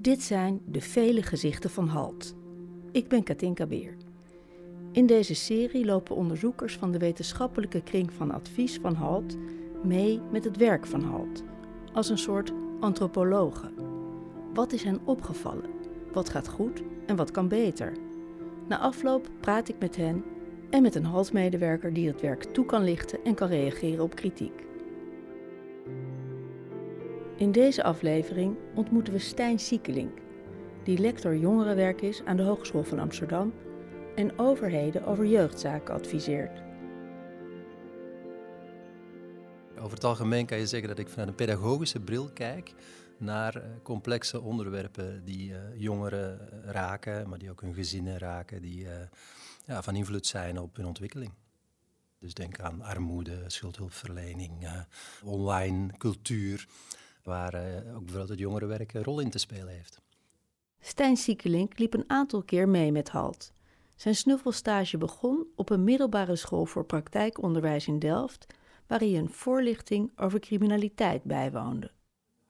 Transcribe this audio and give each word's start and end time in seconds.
Dit 0.00 0.22
zijn 0.22 0.60
de 0.66 0.80
vele 0.80 1.22
gezichten 1.22 1.70
van 1.70 1.88
HALT. 1.88 2.34
Ik 2.92 3.08
ben 3.08 3.22
Katinka 3.22 3.66
Beer. 3.66 3.96
In 4.92 5.06
deze 5.06 5.34
serie 5.34 5.84
lopen 5.84 6.16
onderzoekers 6.16 6.76
van 6.76 6.90
de 6.90 6.98
wetenschappelijke 6.98 7.82
kring 7.82 8.12
van 8.12 8.30
advies 8.30 8.78
van 8.82 8.94
HALT 8.94 9.36
mee 9.84 10.20
met 10.32 10.44
het 10.44 10.56
werk 10.56 10.86
van 10.86 11.02
HALT, 11.02 11.44
als 11.92 12.08
een 12.08 12.18
soort 12.18 12.52
antropologen. 12.80 13.72
Wat 14.54 14.72
is 14.72 14.82
hen 14.82 15.00
opgevallen? 15.04 15.70
Wat 16.12 16.28
gaat 16.28 16.48
goed 16.48 16.82
en 17.06 17.16
wat 17.16 17.30
kan 17.30 17.48
beter? 17.48 17.92
Na 18.68 18.78
afloop 18.78 19.30
praat 19.40 19.68
ik 19.68 19.76
met 19.78 19.96
hen 19.96 20.24
en 20.70 20.82
met 20.82 20.94
een 20.94 21.04
HALT-medewerker 21.04 21.92
die 21.92 22.06
het 22.06 22.20
werk 22.20 22.44
toe 22.44 22.64
kan 22.64 22.84
lichten 22.84 23.24
en 23.24 23.34
kan 23.34 23.48
reageren 23.48 24.04
op 24.04 24.14
kritiek. 24.14 24.66
In 27.38 27.52
deze 27.52 27.82
aflevering 27.82 28.56
ontmoeten 28.74 29.12
we 29.12 29.18
Stijn 29.18 29.58
Siekelink, 29.58 30.18
die 30.84 30.98
lector 30.98 31.36
jongerenwerk 31.36 32.00
is 32.02 32.24
aan 32.24 32.36
de 32.36 32.42
Hogeschool 32.42 32.84
van 32.84 32.98
Amsterdam 32.98 33.54
en 34.14 34.38
overheden 34.38 35.04
over 35.04 35.26
jeugdzaken 35.26 35.94
adviseert. 35.94 36.62
Over 39.78 39.94
het 39.94 40.04
algemeen 40.04 40.46
kan 40.46 40.58
je 40.58 40.66
zeggen 40.66 40.88
dat 40.88 40.98
ik 40.98 41.08
vanuit 41.08 41.28
een 41.28 41.34
pedagogische 41.34 42.00
bril 42.00 42.30
kijk 42.32 42.74
naar 43.18 43.56
eh, 43.56 43.70
complexe 43.82 44.40
onderwerpen 44.40 45.24
die 45.24 45.50
uh, 45.50 45.58
jongeren 45.76 46.48
raken, 46.64 47.28
maar 47.28 47.38
die 47.38 47.50
ook 47.50 47.60
hun 47.60 47.74
gezinnen 47.74 48.18
raken, 48.18 48.62
die 48.62 48.86
ja, 49.64 49.82
van 49.82 49.96
invloed 49.96 50.26
zijn 50.26 50.58
op 50.58 50.76
hun 50.76 50.86
ontwikkeling. 50.86 51.32
Dus 52.20 52.34
denk 52.34 52.60
aan 52.60 52.82
armoede, 52.82 53.44
schuldhulpverlening, 53.46 54.68
online 55.22 55.96
cultuur 55.96 56.66
waar 57.28 57.54
uh, 57.54 57.76
ook 57.76 57.98
bijvoorbeeld 57.98 58.28
het 58.28 58.38
jongerenwerk 58.38 58.94
een 58.94 59.04
rol 59.04 59.20
in 59.20 59.30
te 59.30 59.38
spelen 59.38 59.68
heeft. 59.68 60.00
Stijn 60.80 61.16
Siekelink 61.16 61.78
liep 61.78 61.94
een 61.94 62.10
aantal 62.10 62.42
keer 62.42 62.68
mee 62.68 62.92
met 62.92 63.08
HALT. 63.08 63.52
Zijn 63.96 64.14
snuffelstage 64.14 64.98
begon 64.98 65.46
op 65.54 65.70
een 65.70 65.84
middelbare 65.84 66.36
school 66.36 66.66
voor 66.66 66.84
praktijkonderwijs 66.84 67.86
in 67.86 67.98
Delft, 67.98 68.46
waar 68.86 68.98
hij 68.98 69.16
een 69.16 69.30
voorlichting 69.30 70.12
over 70.16 70.40
criminaliteit 70.40 71.22
bijwoonde. 71.22 71.90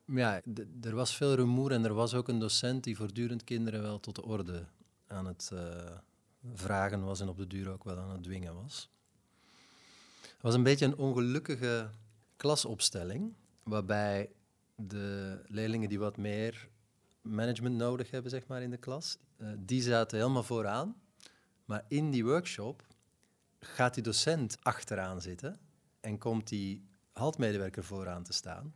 Ja, 0.05 0.43
er 0.83 0.95
was 0.95 1.17
veel 1.17 1.34
rumoer 1.34 1.73
en 1.73 1.84
er 1.84 1.95
was 1.95 2.15
ook 2.15 2.29
een 2.29 2.39
docent 2.39 2.84
die 2.84 2.97
voortdurend 2.97 3.45
kinderen 3.45 3.83
wel 3.83 4.01
tot 4.01 4.15
de 4.15 4.25
orde 4.25 4.67
aan 5.06 5.27
het 5.27 5.51
uh, 5.53 5.61
vragen 6.55 7.05
was 7.05 7.21
en 7.21 7.29
op 7.29 7.37
de 7.37 7.47
duur 7.47 7.71
ook 7.71 7.84
wel 7.84 7.99
aan 7.99 8.11
het 8.11 8.23
dwingen 8.23 8.55
was. 8.55 8.91
Het 10.21 10.43
was 10.43 10.55
een 10.55 10.62
beetje 10.62 10.87
een 10.87 10.97
ongelukkige 10.97 11.91
klasopstelling, 12.37 13.34
waarbij 13.62 14.31
de 14.81 15.41
leerlingen 15.47 15.89
die 15.89 15.98
wat 15.98 16.17
meer 16.17 16.69
management 17.23 17.77
nodig 17.77 18.11
hebben, 18.11 18.31
zeg 18.31 18.47
maar, 18.47 18.62
in 18.62 18.71
de 18.71 18.77
klas, 18.77 19.19
uh, 19.39 19.48
die 19.59 19.83
zaten 19.83 20.19
helemaal 20.19 20.43
vooraan. 20.43 20.97
Maar 21.65 21.84
in 21.89 22.11
die 22.11 22.25
workshop 22.25 22.87
gaat 23.61 23.95
die 23.95 24.03
docent 24.03 24.56
achteraan 24.62 25.21
zitten 25.21 25.61
en 26.01 26.19
komt 26.19 26.49
die 26.49 26.89
haltmedewerker 27.12 27.84
vooraan 27.84 28.23
te 28.23 28.33
staan. 28.33 28.75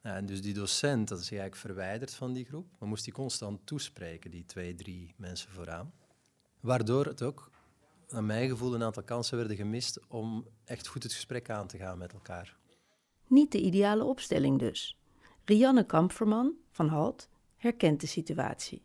en 0.00 0.26
dus 0.26 0.42
die 0.42 0.54
docent, 0.54 1.08
dat 1.08 1.18
is 1.18 1.30
eigenlijk 1.30 1.60
verwijderd 1.60 2.14
van 2.14 2.32
die 2.32 2.44
groep, 2.44 2.66
maar 2.78 2.88
moest 2.88 3.04
die 3.04 3.12
constant 3.12 3.66
toespreken, 3.66 4.30
die 4.30 4.44
twee, 4.44 4.74
drie 4.74 5.14
mensen 5.16 5.50
vooraan. 5.50 5.92
Waardoor 6.60 7.06
het 7.06 7.22
ook, 7.22 7.50
naar 8.08 8.24
mijn 8.24 8.48
gevoel, 8.48 8.74
een 8.74 8.82
aantal 8.82 9.02
kansen 9.02 9.36
werden 9.36 9.56
gemist 9.56 10.08
om 10.08 10.46
echt 10.64 10.86
goed 10.86 11.02
het 11.02 11.12
gesprek 11.12 11.50
aan 11.50 11.66
te 11.66 11.78
gaan 11.78 11.98
met 11.98 12.12
elkaar. 12.12 12.56
Niet 13.26 13.52
de 13.52 13.60
ideale 13.60 14.04
opstelling 14.04 14.58
dus. 14.58 14.96
Rianne 15.44 15.86
Kamperman 15.86 16.56
van 16.70 16.88
HALT 16.88 17.28
herkent 17.56 18.00
de 18.00 18.06
situatie. 18.06 18.82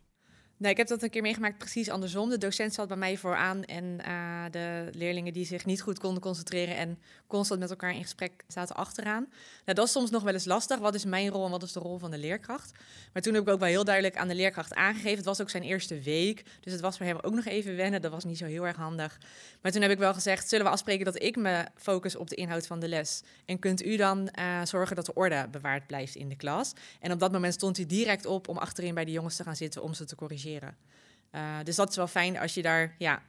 Nee, 0.58 0.70
ik 0.70 0.76
heb 0.76 0.86
dat 0.86 1.02
een 1.02 1.10
keer 1.10 1.22
meegemaakt 1.22 1.58
precies 1.58 1.88
andersom. 1.88 2.28
De 2.28 2.38
docent 2.38 2.74
zat 2.74 2.88
bij 2.88 2.96
mij 2.96 3.16
vooraan 3.16 3.64
en 3.64 3.84
uh, 4.08 4.44
de 4.50 4.88
leerlingen 4.92 5.32
die 5.32 5.46
zich 5.46 5.64
niet 5.64 5.82
goed 5.82 5.98
konden 5.98 6.22
concentreren 6.22 6.76
en 6.76 6.98
constant 7.26 7.60
met 7.60 7.70
elkaar 7.70 7.94
in 7.94 8.02
gesprek 8.02 8.44
zaten 8.48 8.76
achteraan. 8.76 9.26
Nou, 9.64 9.76
dat 9.76 9.86
is 9.86 9.92
soms 9.92 10.10
nog 10.10 10.22
wel 10.22 10.32
eens 10.32 10.44
lastig. 10.44 10.78
Wat 10.78 10.94
is 10.94 11.04
mijn 11.04 11.28
rol 11.28 11.44
en 11.44 11.50
wat 11.50 11.62
is 11.62 11.72
de 11.72 11.80
rol 11.80 11.98
van 11.98 12.10
de 12.10 12.18
leerkracht? 12.18 12.72
Maar 13.12 13.22
toen 13.22 13.34
heb 13.34 13.42
ik 13.42 13.48
ook 13.48 13.58
wel 13.58 13.68
heel 13.68 13.84
duidelijk 13.84 14.16
aan 14.16 14.28
de 14.28 14.34
leerkracht 14.34 14.74
aangegeven. 14.74 15.16
Het 15.16 15.24
was 15.24 15.40
ook 15.40 15.50
zijn 15.50 15.62
eerste 15.62 16.00
week, 16.00 16.44
dus 16.60 16.72
het 16.72 16.82
was 16.82 16.96
voor 16.96 17.06
hem 17.06 17.18
ook 17.20 17.34
nog 17.34 17.44
even 17.44 17.76
wennen. 17.76 18.02
Dat 18.02 18.10
was 18.10 18.24
niet 18.24 18.38
zo 18.38 18.44
heel 18.44 18.66
erg 18.66 18.76
handig. 18.76 19.18
Maar 19.62 19.72
toen 19.72 19.82
heb 19.82 19.90
ik 19.90 19.98
wel 19.98 20.14
gezegd, 20.14 20.48
zullen 20.48 20.64
we 20.64 20.72
afspreken 20.72 21.04
dat 21.04 21.22
ik 21.22 21.36
me 21.36 21.66
focus 21.74 22.16
op 22.16 22.28
de 22.28 22.36
inhoud 22.36 22.66
van 22.66 22.80
de 22.80 22.88
les? 22.88 23.22
En 23.44 23.58
kunt 23.58 23.84
u 23.84 23.96
dan 23.96 24.28
uh, 24.38 24.64
zorgen 24.64 24.96
dat 24.96 25.06
de 25.06 25.14
orde 25.14 25.48
bewaard 25.50 25.86
blijft 25.86 26.14
in 26.14 26.28
de 26.28 26.36
klas? 26.36 26.72
En 27.00 27.12
op 27.12 27.18
dat 27.18 27.32
moment 27.32 27.54
stond 27.54 27.76
hij 27.76 27.86
direct 27.86 28.26
op 28.26 28.48
om 28.48 28.58
achterin 28.58 28.94
bij 28.94 29.04
de 29.04 29.12
jongens 29.12 29.36
te 29.36 29.42
gaan 29.42 29.56
zitten 29.56 29.82
om 29.82 29.94
ze 29.94 30.04
te 30.04 30.16
corrigeren. 30.16 30.47
Uh, 30.54 31.56
dus 31.64 31.76
dat 31.76 31.90
is 31.90 31.96
wel 31.96 32.06
fijn 32.06 32.38
als 32.38 32.54
je 32.54 32.62
daar, 32.62 32.94
ja, 32.98 33.22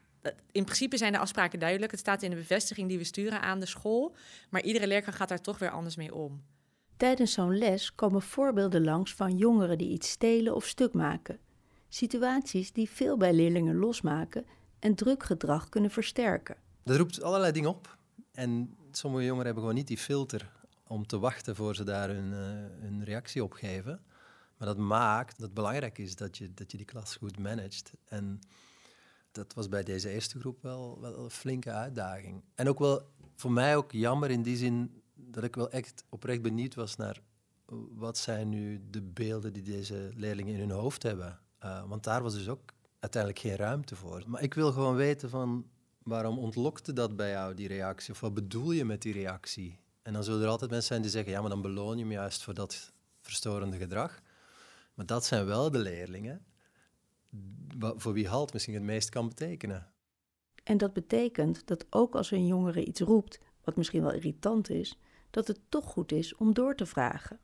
in 0.52 0.64
principe 0.64 0.98
zijn 0.98 1.12
de 1.12 1.20
afspraken 1.20 1.60
duidelijk. 1.60 1.92
Het 1.92 2.00
staat 2.00 2.24
in 2.24 2.30
de 2.30 2.36
bevestiging 2.36 2.88
die 2.88 2.98
we 2.98 3.04
sturen 3.04 3.42
aan 3.42 3.60
de 3.60 3.66
school, 3.66 4.16
maar 4.50 4.62
iedere 4.62 4.88
leerkracht 4.88 5.18
gaat 5.18 5.30
daar 5.30 5.42
toch 5.42 5.58
weer 5.60 5.70
anders 5.70 5.96
mee 5.96 6.16
om. 6.16 6.44
Tijdens 6.98 7.34
zo'n 7.34 7.58
les 7.58 7.96
komen 7.96 8.22
voorbeelden 8.22 8.84
langs 8.84 9.14
van 9.14 9.38
jongeren 9.38 9.78
die 9.78 9.90
iets 9.90 10.10
stelen 10.10 10.56
of 10.56 10.66
stuk 10.66 10.94
maken. 10.94 11.40
Situaties 11.90 12.72
die 12.72 12.90
veel 12.90 13.18
bij 13.18 13.34
leerlingen 13.34 13.76
losmaken 13.76 14.46
en 14.80 14.96
druk 14.96 15.24
gedrag 15.24 15.70
kunnen 15.70 15.92
versterken. 15.92 16.58
Dat 16.84 16.98
roept 16.98 17.22
allerlei 17.22 17.52
dingen 17.52 17.70
op. 17.70 17.98
En 18.32 18.76
sommige 18.92 19.24
jongeren 19.24 19.46
hebben 19.46 19.64
gewoon 19.64 19.78
niet 19.78 19.88
die 19.88 19.98
filter 19.98 20.52
om 20.88 21.08
te 21.08 21.20
wachten 21.20 21.56
voor 21.56 21.76
ze 21.76 21.84
daar 21.84 22.10
hun, 22.10 22.32
uh, 22.32 22.38
hun 22.82 23.04
reactie 23.04 23.44
op 23.44 23.54
geven. 23.54 24.02
Maar 24.60 24.68
dat 24.68 24.78
maakt 24.78 25.32
dat 25.32 25.46
het 25.46 25.54
belangrijk 25.54 25.98
is 25.98 26.16
dat 26.16 26.38
je, 26.38 26.54
dat 26.54 26.72
je 26.72 26.78
die 26.78 26.86
klas 26.86 27.16
goed 27.16 27.40
managt. 27.40 27.94
En 28.06 28.40
dat 29.32 29.54
was 29.54 29.70
bij 29.70 29.84
deze 29.84 30.10
eerste 30.10 30.40
groep 30.40 30.62
wel, 30.62 30.98
wel 31.02 31.24
een 31.24 31.30
flinke 31.30 31.72
uitdaging. 31.72 32.44
En 32.56 32.70
ook 32.70 32.80
wel 32.80 33.10
voor 33.36 33.52
mij 33.52 33.76
ook 33.76 33.92
jammer 33.92 34.32
in 34.32 34.42
die 34.42 34.58
zin 34.58 35.02
dat 35.14 35.44
ik 35.44 35.56
wel 35.56 35.72
echt 35.72 36.04
oprecht 36.10 36.42
benieuwd 36.42 36.76
was 36.76 36.96
naar 36.96 37.22
wat 37.96 38.18
zijn 38.18 38.50
nu 38.50 38.82
de 38.90 39.02
beelden 39.02 39.54
die 39.54 39.64
deze 39.64 40.12
leerlingen 40.16 40.54
in 40.54 40.60
hun 40.60 40.72
hoofd 40.72 41.04
hebben. 41.04 41.40
Uh, 41.64 41.84
want 41.88 42.04
daar 42.04 42.24
was 42.24 42.34
dus 42.34 42.48
ook 42.48 42.74
uiteindelijk 43.00 43.42
geen 43.42 43.56
ruimte 43.56 43.96
voor. 43.96 44.24
Maar 44.28 44.42
ik 44.42 44.54
wil 44.54 44.72
gewoon 44.72 44.96
weten 44.96 45.30
van 45.30 45.70
waarom 46.04 46.38
ontlokte 46.38 46.94
dat 46.94 47.16
bij 47.16 47.30
jou, 47.30 47.54
die 47.54 47.68
reactie? 47.68 48.14
Of 48.14 48.20
wat 48.20 48.34
bedoel 48.34 48.72
je 48.72 48.86
met 48.86 49.02
die 49.02 49.14
reactie? 49.14 49.80
En 50.02 50.14
dan 50.14 50.24
zullen 50.24 50.42
er 50.42 50.48
altijd 50.48 50.70
mensen 50.70 50.88
zijn 50.88 51.02
die 51.02 51.12
zeggen, 51.12 51.32
ja, 51.32 51.42
maar 51.42 51.50
dan 51.50 51.62
beloon 51.62 51.98
je 51.98 52.04
hem 52.04 52.12
juist 52.12 52.44
voor 52.44 52.54
dat 52.54 52.92
verstorende 53.22 53.78
gedrag. 53.78 54.22
Maar 55.00 55.08
dat 55.08 55.26
zijn 55.26 55.46
wel 55.46 55.72
de 55.72 55.78
leerlingen 55.78 56.46
voor 57.80 58.14
wie 58.14 58.28
halt 58.28 58.54
misschien 58.54 58.74
het 58.74 58.84
meest 58.84 59.10
kan 59.10 59.28
betekenen. 59.28 59.92
En 60.64 60.78
dat 60.78 60.94
betekent 60.94 61.68
dat 61.68 61.86
ook 61.90 62.16
als 62.16 62.32
een 62.32 62.48
jongere 62.48 62.86
iets 62.86 63.00
roept, 63.00 63.40
wat 63.64 63.76
misschien 63.76 64.02
wel 64.02 64.12
irritant 64.12 64.70
is, 64.70 65.00
dat 65.30 65.48
het 65.48 65.60
toch 65.70 65.86
goed 65.86 66.12
is 66.12 66.36
om 66.36 66.54
door 66.54 66.76
te 66.76 66.86
vragen. 66.86 67.40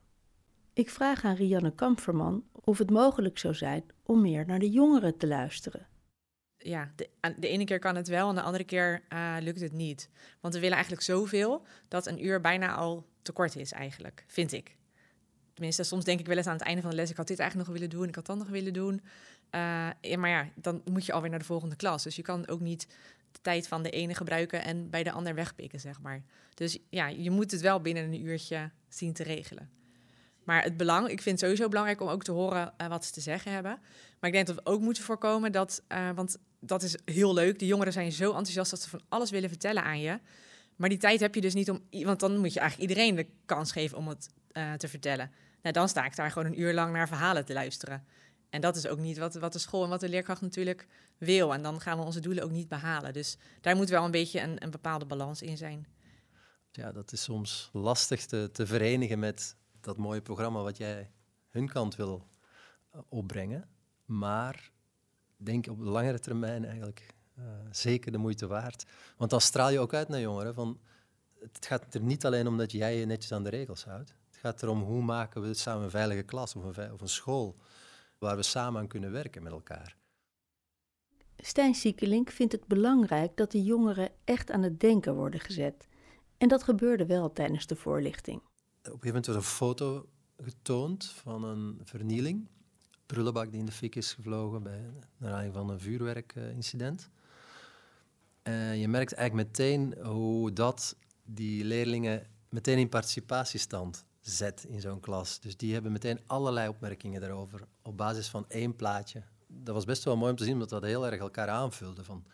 Ik 0.72 0.90
vraag 0.90 1.24
aan 1.24 1.34
Rianne 1.34 1.74
Kamperman 1.74 2.44
of 2.52 2.78
het 2.78 2.90
mogelijk 2.90 3.38
zou 3.38 3.54
zijn 3.54 3.84
om 4.02 4.20
meer 4.20 4.46
naar 4.46 4.58
de 4.58 4.70
jongeren 4.70 5.16
te 5.16 5.26
luisteren. 5.26 5.86
Ja, 6.56 6.92
de, 6.96 7.10
de 7.38 7.48
ene 7.48 7.64
keer 7.64 7.78
kan 7.78 7.96
het 7.96 8.08
wel 8.08 8.28
en 8.28 8.34
de 8.34 8.42
andere 8.42 8.64
keer 8.64 9.04
uh, 9.12 9.36
lukt 9.40 9.60
het 9.60 9.72
niet. 9.72 10.10
Want 10.40 10.54
we 10.54 10.60
willen 10.60 10.74
eigenlijk 10.74 11.04
zoveel 11.04 11.66
dat 11.88 12.06
een 12.06 12.24
uur 12.24 12.40
bijna 12.40 12.74
al 12.74 13.06
te 13.22 13.32
kort 13.32 13.56
is 13.56 13.72
eigenlijk, 13.72 14.24
vind 14.26 14.52
ik. 14.52 14.76
Tenminste, 15.56 15.82
soms 15.82 16.04
denk 16.04 16.20
ik 16.20 16.26
wel 16.26 16.36
eens 16.36 16.46
aan 16.46 16.56
het 16.56 16.62
einde 16.62 16.80
van 16.80 16.90
de 16.90 16.96
les... 16.96 17.10
ik 17.10 17.16
had 17.16 17.26
dit 17.26 17.38
eigenlijk 17.38 17.68
nog 17.68 17.78
willen 17.78 17.96
doen, 17.96 18.08
ik 18.08 18.14
had 18.14 18.26
dat 18.26 18.36
nog 18.36 18.48
willen 18.48 18.72
doen. 18.72 19.02
Ja, 20.00 20.18
maar 20.18 20.30
ja, 20.30 20.48
dan 20.54 20.82
moet 20.84 21.06
je 21.06 21.12
alweer 21.12 21.30
naar 21.30 21.38
de 21.38 21.44
volgende 21.44 21.76
klas. 21.76 22.02
Dus 22.02 22.16
je 22.16 22.22
kan 22.22 22.48
ook 22.48 22.60
niet 22.60 22.86
de 23.32 23.38
tijd 23.42 23.68
van 23.68 23.82
de 23.82 23.90
ene 23.90 24.14
gebruiken... 24.14 24.64
en 24.64 24.90
bij 24.90 25.02
de 25.02 25.12
ander 25.12 25.34
wegpikken, 25.34 25.80
zeg 25.80 26.00
maar. 26.00 26.22
Dus 26.54 26.78
ja, 26.88 27.06
je 27.06 27.30
moet 27.30 27.50
het 27.50 27.60
wel 27.60 27.80
binnen 27.80 28.04
een 28.04 28.26
uurtje 28.26 28.70
zien 28.88 29.12
te 29.12 29.22
regelen. 29.22 29.70
Maar 30.44 30.62
het 30.62 30.76
belang, 30.76 31.08
ik 31.08 31.22
vind 31.22 31.40
het 31.40 31.40
sowieso 31.40 31.68
belangrijk 31.68 32.00
om 32.00 32.08
ook 32.08 32.24
te 32.24 32.32
horen 32.32 32.74
uh, 32.80 32.86
wat 32.86 33.04
ze 33.04 33.12
te 33.12 33.20
zeggen 33.20 33.52
hebben. 33.52 33.78
Maar 34.20 34.30
ik 34.30 34.32
denk 34.32 34.46
dat 34.46 34.56
we 34.56 34.70
ook 34.70 34.80
moeten 34.80 35.02
voorkomen 35.02 35.52
dat, 35.52 35.82
uh, 35.88 36.10
want 36.10 36.38
dat 36.60 36.82
is 36.82 36.96
heel 37.04 37.34
leuk. 37.34 37.58
De 37.58 37.66
jongeren 37.66 37.92
zijn 37.92 38.12
zo 38.12 38.26
enthousiast 38.26 38.70
dat 38.70 38.82
ze 38.82 38.88
van 38.88 39.02
alles 39.08 39.30
willen 39.30 39.48
vertellen 39.48 39.82
aan 39.82 40.00
je. 40.00 40.18
Maar 40.76 40.88
die 40.88 40.98
tijd 40.98 41.20
heb 41.20 41.34
je 41.34 41.40
dus 41.40 41.54
niet 41.54 41.70
om, 41.70 41.80
want 41.90 42.20
dan 42.20 42.38
moet 42.38 42.52
je 42.52 42.60
eigenlijk 42.60 42.90
iedereen 42.90 43.14
de 43.14 43.26
kans 43.46 43.72
geven 43.72 43.98
om 43.98 44.08
het 44.08 44.28
te 44.78 44.88
vertellen. 44.88 45.30
Nou, 45.66 45.78
dan 45.78 45.88
sta 45.88 46.04
ik 46.04 46.16
daar 46.16 46.30
gewoon 46.30 46.52
een 46.52 46.60
uur 46.60 46.74
lang 46.74 46.92
naar 46.92 47.08
verhalen 47.08 47.44
te 47.44 47.52
luisteren. 47.52 48.06
En 48.50 48.60
dat 48.60 48.76
is 48.76 48.86
ook 48.86 48.98
niet 48.98 49.18
wat, 49.18 49.34
wat 49.34 49.52
de 49.52 49.58
school 49.58 49.84
en 49.84 49.88
wat 49.88 50.00
de 50.00 50.08
leerkracht 50.08 50.40
natuurlijk 50.40 50.86
wil. 51.18 51.54
En 51.54 51.62
dan 51.62 51.80
gaan 51.80 51.98
we 51.98 52.04
onze 52.04 52.20
doelen 52.20 52.44
ook 52.44 52.50
niet 52.50 52.68
behalen. 52.68 53.12
Dus 53.12 53.36
daar 53.60 53.76
moet 53.76 53.88
wel 53.88 54.04
een 54.04 54.10
beetje 54.10 54.40
een, 54.40 54.62
een 54.62 54.70
bepaalde 54.70 55.04
balans 55.04 55.42
in 55.42 55.56
zijn. 55.56 55.86
Ja, 56.70 56.92
dat 56.92 57.12
is 57.12 57.22
soms 57.22 57.70
lastig 57.72 58.26
te, 58.26 58.50
te 58.52 58.66
verenigen 58.66 59.18
met 59.18 59.56
dat 59.80 59.96
mooie 59.96 60.22
programma 60.22 60.62
wat 60.62 60.76
jij 60.76 61.10
hun 61.50 61.68
kant 61.68 61.96
wil 61.96 62.28
uh, 62.94 63.00
opbrengen. 63.08 63.68
Maar 64.04 64.70
denk 65.36 65.66
op 65.66 65.78
de 65.78 65.84
langere 65.84 66.18
termijn 66.18 66.64
eigenlijk 66.64 67.14
uh, 67.38 67.44
zeker 67.70 68.12
de 68.12 68.18
moeite 68.18 68.46
waard. 68.46 68.84
Want 69.16 69.30
dan 69.30 69.40
straal 69.40 69.70
je 69.70 69.78
ook 69.78 69.94
uit 69.94 70.08
naar 70.08 70.20
jongeren 70.20 70.54
van... 70.54 70.80
Het 71.40 71.66
gaat 71.66 71.94
er 71.94 72.02
niet 72.02 72.24
alleen 72.24 72.46
om 72.46 72.56
dat 72.56 72.72
jij 72.72 72.98
je 72.98 73.06
netjes 73.06 73.32
aan 73.32 73.44
de 73.44 73.50
regels 73.50 73.84
houdt. 73.84 74.14
Het 74.36 74.44
gaat 74.44 74.62
erom 74.62 74.82
hoe 74.82 75.02
maken 75.02 75.42
we 75.42 75.54
samen 75.54 75.84
een 75.84 75.90
veilige 75.90 76.22
klas 76.22 76.54
of 76.54 76.76
een, 76.76 76.92
of 76.92 77.00
een 77.00 77.08
school 77.08 77.56
waar 78.18 78.36
we 78.36 78.42
samen 78.42 78.80
aan 78.80 78.86
kunnen 78.86 79.12
werken 79.12 79.42
met 79.42 79.52
elkaar. 79.52 79.96
Stijn 81.36 81.74
Siekelink 81.74 82.30
vindt 82.30 82.52
het 82.52 82.66
belangrijk 82.66 83.36
dat 83.36 83.50
de 83.50 83.62
jongeren 83.62 84.10
echt 84.24 84.50
aan 84.50 84.62
het 84.62 84.80
denken 84.80 85.14
worden 85.14 85.40
gezet. 85.40 85.88
En 86.38 86.48
dat 86.48 86.62
gebeurde 86.62 87.06
wel 87.06 87.32
tijdens 87.32 87.66
de 87.66 87.76
voorlichting. 87.76 88.36
Op 88.36 88.46
een 88.46 88.82
gegeven 88.82 89.06
moment 89.06 89.26
werd 89.26 89.38
een 89.38 89.44
foto 89.44 90.08
getoond 90.36 91.04
van 91.04 91.44
een 91.44 91.80
vernieling. 91.84 92.48
Prullenbak 93.06 93.50
die 93.50 93.60
in 93.60 93.66
de 93.66 93.72
fik 93.72 93.94
is 93.94 94.12
gevlogen 94.12 94.62
bij, 94.62 94.80
naar 95.16 95.30
aanleiding 95.30 95.54
van 95.54 95.70
een 95.70 95.80
vuurwerkincident. 95.80 97.10
En 98.42 98.78
je 98.78 98.88
merkt 98.88 99.12
eigenlijk 99.12 99.48
meteen 99.48 99.98
hoe 100.02 100.52
dat 100.52 100.96
die 101.24 101.64
leerlingen 101.64 102.26
meteen 102.48 102.78
in 102.78 102.88
participatiestand 102.88 104.04
zet 104.30 104.64
in 104.68 104.80
zo'n 104.80 105.00
klas. 105.00 105.40
Dus 105.40 105.56
die 105.56 105.72
hebben 105.72 105.92
meteen 105.92 106.20
allerlei 106.26 106.68
opmerkingen 106.68 107.20
daarover 107.20 107.60
op 107.82 107.96
basis 107.96 108.28
van 108.28 108.44
één 108.48 108.76
plaatje. 108.76 109.22
Dat 109.46 109.74
was 109.74 109.84
best 109.84 110.04
wel 110.04 110.16
mooi 110.16 110.30
om 110.30 110.36
te 110.36 110.44
zien, 110.44 110.52
omdat 110.52 110.68
dat 110.68 110.82
heel 110.82 111.06
erg 111.06 111.20
elkaar 111.20 111.48
aanvulde. 111.48 112.04
Van 112.04 112.24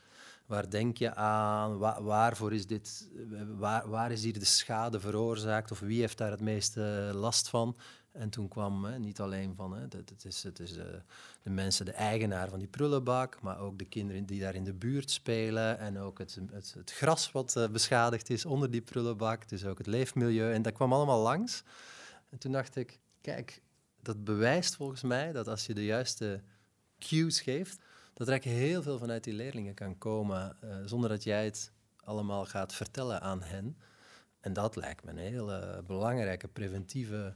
waar 0.47 0.71
denk 0.71 0.97
je 0.97 1.15
aan? 1.15 1.79
waarvoor 1.79 2.53
is 2.53 2.67
dit? 2.67 3.11
Waar, 3.57 3.89
waar 3.89 4.13
is 4.13 4.23
hier 4.23 4.39
de 4.39 4.45
schade 4.45 5.01
veroorzaakt? 5.01 5.71
Of 5.71 5.81
wie 5.81 6.01
heeft 6.01 6.19
daar 6.19 6.31
het 6.31 6.41
meeste 6.41 7.11
last 7.15 7.49
van? 7.49 7.77
En 8.13 8.31
toen 8.31 8.49
kwam 8.49 8.85
hè, 8.85 8.99
niet 8.99 9.21
alleen 9.21 9.55
van, 9.55 9.75
hè, 9.75 9.81
het, 9.81 10.25
is, 10.25 10.43
het 10.43 10.61
is 10.61 10.77
uh, 10.77 10.85
de 11.43 11.51
mensen, 11.51 11.85
de 11.85 11.93
eigenaar 11.93 12.49
van 12.49 12.59
die 12.59 12.69
prullenbak, 12.69 13.41
maar 13.41 13.59
ook 13.59 13.79
de 13.79 13.85
kinderen 13.85 14.27
die 14.27 14.41
daar 14.41 14.55
in 14.55 14.65
de 14.65 14.75
buurt 14.75 15.11
spelen 15.11 15.79
en 15.79 15.99
ook 15.99 16.19
het, 16.19 16.39
het, 16.53 16.93
gras 16.93 17.33
wat 17.33 17.55
uh, 17.57 17.69
beschadigd 17.69 18.31
is 18.31 18.45
onder 18.45 18.71
die 18.71 18.83
prullenbak, 18.83 19.49
dus 19.49 19.65
ook 19.65 19.79
het 19.79 19.87
leefmilieu. 19.87 20.53
En 20.53 20.63
dat 20.63 20.73
kwam 20.73 20.93
allemaal 20.93 21.21
langs. 21.21 21.63
En 22.31 22.39
toen 22.39 22.53
dacht 22.53 22.77
ik, 22.77 22.99
kijk, 23.21 23.63
dat 24.03 24.25
bewijst 24.25 24.77
volgens 24.77 25.03
mij 25.03 25.33
dat 25.33 25.49
als 25.49 25.67
je 25.67 25.75
de 25.75 25.85
juiste 25.85 26.43
cues 26.99 27.41
geeft, 27.41 27.81
dat 28.15 28.27
er 28.27 28.33
eigenlijk 28.33 28.63
heel 28.63 28.83
veel 28.83 28.99
vanuit 28.99 29.25
die 29.25 29.35
leerlingen 29.35 29.75
kan 29.75 29.99
komen, 29.99 30.57
uh, 30.65 30.77
zonder 30.85 31.09
dat 31.09 31.23
jij 31.23 31.45
het 31.45 31.73
allemaal 32.05 32.45
gaat 32.45 32.75
vertellen 32.75 33.21
aan 33.21 33.43
hen. 33.43 33.77
En 34.41 34.53
dat 34.53 34.77
lijkt 34.77 35.05
me 35.05 35.11
een 35.11 35.17
hele 35.17 35.83
belangrijke 35.87 36.49
preventieve 36.49 37.35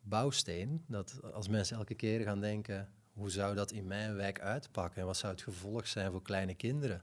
bouwsteen. 0.00 0.84
Dat 0.86 1.32
als 1.32 1.48
mensen 1.48 1.76
elke 1.76 1.94
keer 1.94 2.20
gaan 2.20 2.40
denken, 2.40 2.92
hoe 3.12 3.30
zou 3.30 3.54
dat 3.54 3.72
in 3.72 3.86
mijn 3.86 4.14
wijk 4.14 4.40
uitpakken 4.40 5.00
en 5.00 5.06
wat 5.06 5.16
zou 5.16 5.32
het 5.32 5.42
gevolg 5.42 5.86
zijn 5.86 6.10
voor 6.10 6.22
kleine 6.22 6.54
kinderen? 6.54 7.02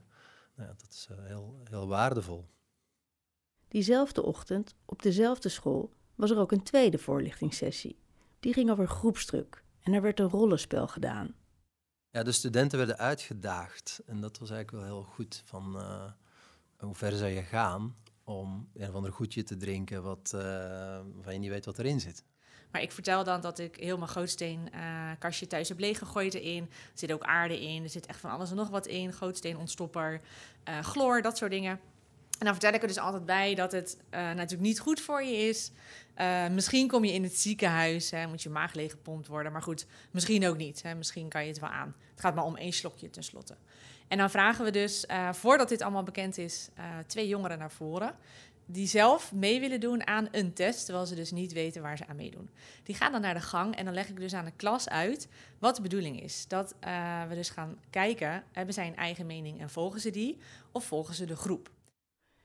Nou, 0.54 0.68
dat 0.76 0.92
is 0.92 1.08
uh, 1.10 1.16
heel, 1.26 1.60
heel 1.64 1.88
waardevol. 1.88 2.48
Diezelfde 3.68 4.22
ochtend, 4.22 4.74
op 4.84 5.02
dezelfde 5.02 5.48
school, 5.48 5.92
was 6.14 6.30
er 6.30 6.38
ook 6.38 6.52
een 6.52 6.62
tweede 6.62 6.98
voorlichtingssessie. 6.98 7.98
Die 8.40 8.52
ging 8.52 8.70
over 8.70 8.88
groepsdruk 8.88 9.64
en 9.80 9.92
er 9.92 10.02
werd 10.02 10.20
een 10.20 10.28
rollenspel 10.28 10.88
gedaan. 10.88 11.34
Ja, 12.10 12.22
de 12.22 12.32
studenten 12.32 12.78
werden 12.78 12.98
uitgedaagd 12.98 14.02
en 14.06 14.20
dat 14.20 14.38
was 14.38 14.50
eigenlijk 14.50 14.84
wel 14.84 14.94
heel 14.94 15.12
goed. 15.12 15.42
Van 15.44 15.76
uh, 15.76 16.12
hoe 16.76 16.94
ver 16.94 17.12
zou 17.12 17.30
je 17.30 17.42
gaan 17.42 17.96
om 18.24 18.68
een 18.74 18.88
of 18.88 18.94
ander 18.94 19.12
goedje 19.12 19.42
te 19.42 19.56
drinken 19.56 20.02
wat, 20.02 20.32
uh, 20.34 20.40
waarvan 21.14 21.32
je 21.32 21.38
niet 21.38 21.50
weet 21.50 21.64
wat 21.64 21.78
erin 21.78 22.00
zit. 22.00 22.24
Maar 22.70 22.82
ik 22.82 22.92
vertel 22.92 23.24
dan 23.24 23.40
dat 23.40 23.58
ik 23.58 23.76
heel 23.76 23.96
mijn 23.98 24.10
gootsteen 24.10 24.68
uh, 24.74 25.10
kastje 25.18 25.46
thuis 25.46 25.68
heb 25.68 25.78
leeggegooid 25.78 26.34
erin. 26.34 26.62
Er 26.62 26.98
zit 26.98 27.12
ook 27.12 27.22
aarde 27.22 27.60
in, 27.60 27.82
er 27.82 27.90
zit 27.90 28.06
echt 28.06 28.20
van 28.20 28.30
alles 28.30 28.50
en 28.50 28.56
nog 28.56 28.68
wat 28.68 28.86
in. 28.86 29.12
Gootsteen, 29.12 29.56
ontstopper, 29.56 30.20
uh, 30.68 30.78
chloor, 30.78 31.22
dat 31.22 31.36
soort 31.36 31.50
dingen. 31.50 31.80
En 32.38 32.44
dan 32.44 32.52
vertel 32.52 32.72
ik 32.72 32.82
er 32.82 32.88
dus 32.88 32.98
altijd 32.98 33.26
bij 33.26 33.54
dat 33.54 33.72
het 33.72 33.96
uh, 34.10 34.20
natuurlijk 34.20 34.60
niet 34.60 34.80
goed 34.80 35.00
voor 35.00 35.22
je 35.22 35.36
is. 35.36 35.70
misschien 36.50 36.88
kom 36.88 37.04
je 37.04 37.12
in 37.12 37.22
het 37.22 37.38
ziekenhuis, 37.38 38.10
hè, 38.10 38.26
moet 38.26 38.42
je 38.42 38.50
maag 38.50 38.74
leeggepompt 38.74 39.26
worden. 39.26 39.52
Maar 39.52 39.62
goed, 39.62 39.86
misschien 40.10 40.46
ook 40.46 40.56
niet. 40.56 40.82
Hè. 40.82 40.94
Misschien 40.94 41.28
kan 41.28 41.42
je 41.42 41.48
het 41.48 41.60
wel 41.60 41.70
aan. 41.70 41.94
Het 42.10 42.20
gaat 42.20 42.34
maar 42.34 42.44
om 42.44 42.56
één 42.56 42.72
slokje 42.72 43.10
tenslotte. 43.10 43.56
En 44.08 44.18
dan 44.18 44.30
vragen 44.30 44.64
we 44.64 44.70
dus, 44.70 45.06
voordat 45.32 45.68
dit 45.68 45.82
allemaal 45.82 46.02
bekend 46.02 46.38
is, 46.38 46.68
twee 47.06 47.28
jongeren 47.28 47.58
naar 47.58 47.70
voren 47.70 48.16
die 48.70 48.86
zelf 48.86 49.32
mee 49.32 49.60
willen 49.60 49.80
doen 49.80 50.06
aan 50.06 50.28
een 50.30 50.52
test, 50.52 50.84
terwijl 50.84 51.06
ze 51.06 51.14
dus 51.14 51.30
niet 51.30 51.52
weten 51.52 51.82
waar 51.82 51.96
ze 51.96 52.06
aan 52.06 52.16
meedoen. 52.16 52.50
Die 52.82 52.94
gaan 52.94 53.12
dan 53.12 53.20
naar 53.20 53.34
de 53.34 53.40
gang 53.40 53.76
en 53.76 53.84
dan 53.84 53.94
leg 53.94 54.08
ik 54.08 54.16
dus 54.16 54.34
aan 54.34 54.44
de 54.44 54.52
klas 54.56 54.88
uit 54.88 55.28
wat 55.58 55.76
de 55.76 55.82
bedoeling 55.82 56.22
is. 56.22 56.48
Dat 56.48 56.74
uh, 56.84 57.22
we 57.28 57.34
dus 57.34 57.50
gaan 57.50 57.78
kijken, 57.90 58.44
hebben 58.52 58.74
zij 58.74 58.86
een 58.86 58.96
eigen 58.96 59.26
mening 59.26 59.60
en 59.60 59.70
volgen 59.70 60.00
ze 60.00 60.10
die 60.10 60.38
of 60.72 60.84
volgen 60.84 61.14
ze 61.14 61.24
de 61.24 61.36
groep? 61.36 61.70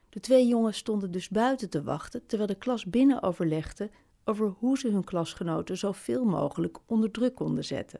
De 0.10 0.20
twee 0.20 0.48
jongens 0.48 0.78
stonden 0.78 1.12
dus 1.12 1.30
buiten 1.30 1.70
te 1.70 1.84
wachten, 1.84 2.26
terwijl 2.26 2.50
de 2.50 2.58
klas 2.58 2.86
binnen 2.86 3.22
overlegde 3.22 3.90
over 4.24 4.48
hoe 4.48 4.78
ze 4.78 4.92
hun 4.92 5.04
klasgenoten 5.04 5.78
zoveel 5.78 6.26
mogelijk 6.26 6.78
onder 6.86 7.12
druk 7.12 7.36
konden 7.36 7.66
zetten. 7.66 8.00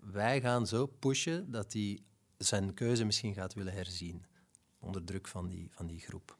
Wij 0.00 0.40
gaan 0.40 0.66
zo 0.66 0.86
pushen 0.86 1.50
dat 1.50 1.72
hij 1.72 2.00
zijn 2.38 2.74
keuze 2.74 3.04
misschien 3.04 3.34
gaat 3.34 3.54
willen 3.54 3.72
herzien, 3.72 4.24
onder 4.78 5.04
druk 5.04 5.28
van 5.28 5.48
die, 5.48 5.68
van 5.70 5.86
die 5.86 6.00
groep. 6.00 6.38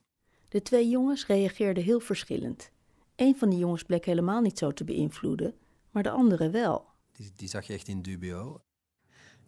De 0.50 0.62
twee 0.62 0.88
jongens 0.88 1.26
reageerden 1.26 1.82
heel 1.84 2.00
verschillend. 2.00 2.70
Een 3.16 3.36
van 3.36 3.50
die 3.50 3.58
jongens 3.58 3.82
bleek 3.82 4.04
helemaal 4.04 4.40
niet 4.40 4.58
zo 4.58 4.70
te 4.70 4.84
beïnvloeden, 4.84 5.54
maar 5.90 6.02
de 6.02 6.10
andere 6.10 6.50
wel. 6.50 6.84
Die, 7.12 7.32
die 7.36 7.48
zag 7.48 7.66
je 7.66 7.72
echt 7.72 7.88
in 7.88 8.02
dubio. 8.02 8.60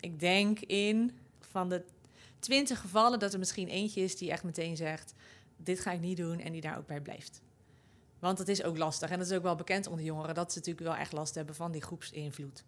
Ik 0.01 0.21
denk 0.21 0.61
in 0.61 1.13
van 1.39 1.69
de 1.69 1.85
twintig 2.39 2.81
gevallen 2.81 3.19
dat 3.19 3.33
er 3.33 3.39
misschien 3.39 3.69
eentje 3.69 4.01
is 4.01 4.17
die 4.17 4.31
echt 4.31 4.45
meteen 4.45 4.77
zegt: 4.77 5.15
Dit 5.57 5.81
ga 5.81 5.93
ik 5.93 6.01
niet 6.01 6.17
doen 6.17 6.39
en 6.39 6.53
die 6.53 6.61
daar 6.61 6.79
ook 6.79 6.87
bij 6.87 7.01
blijft. 7.01 7.43
Want 8.19 8.39
het 8.39 8.49
is 8.49 8.63
ook 8.63 8.77
lastig 8.77 9.11
en 9.11 9.19
dat 9.19 9.31
is 9.31 9.37
ook 9.37 9.43
wel 9.43 9.55
bekend 9.55 9.87
onder 9.87 10.05
jongeren 10.05 10.35
dat 10.35 10.53
ze 10.53 10.59
natuurlijk 10.59 10.87
wel 10.87 10.97
echt 10.97 11.13
last 11.13 11.35
hebben 11.35 11.55
van 11.55 11.73
die 11.73 11.83
groepsinvloed. 11.83 12.65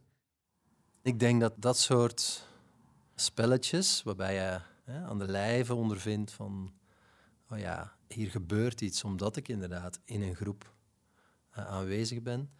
Ik 1.02 1.20
denk 1.20 1.40
dat 1.40 1.52
dat 1.56 1.78
soort 1.78 2.46
spelletjes, 3.14 4.02
waarbij 4.02 4.34
je 4.34 4.60
hè, 4.84 5.04
aan 5.04 5.18
de 5.18 5.28
lijve 5.28 5.74
ondervindt 5.74 6.32
van 6.32 6.72
ja, 7.58 7.96
hier 8.08 8.30
gebeurt 8.30 8.80
iets 8.80 9.04
omdat 9.04 9.36
ik 9.36 9.48
inderdaad 9.48 10.00
in 10.04 10.22
een 10.22 10.34
groep 10.34 10.74
uh, 11.58 11.66
aanwezig 11.66 12.22
ben, 12.22 12.50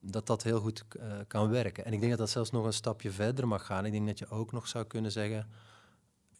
dat 0.00 0.26
dat 0.26 0.42
heel 0.42 0.60
goed 0.60 0.84
uh, 0.96 1.18
kan 1.26 1.50
werken. 1.50 1.84
En 1.84 1.92
ik 1.92 1.98
denk 1.98 2.10
dat 2.10 2.20
dat 2.20 2.30
zelfs 2.30 2.50
nog 2.50 2.64
een 2.64 2.72
stapje 2.72 3.10
verder 3.10 3.48
mag 3.48 3.66
gaan. 3.66 3.84
Ik 3.84 3.92
denk 3.92 4.06
dat 4.06 4.18
je 4.18 4.28
ook 4.28 4.52
nog 4.52 4.68
zou 4.68 4.84
kunnen 4.84 5.12
zeggen, 5.12 5.50